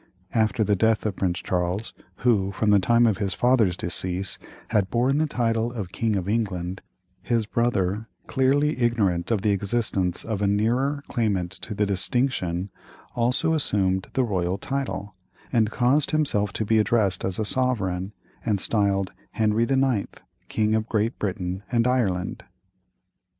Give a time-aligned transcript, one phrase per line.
[0.33, 1.93] After the death of Prince Charles,
[2.25, 4.39] who, from the time of his father's decease,
[4.69, 6.81] had borne the title of King of England,
[7.21, 12.71] his brother, clearly ignorant of the existence of a nearer claimant to the distinction,
[13.13, 15.13] also assumed the royal title,
[15.53, 18.11] and caused himself to be addressed as a sovereign,
[18.43, 22.43] and styled "Henry the Ninth, King of Great Britain and Ireland."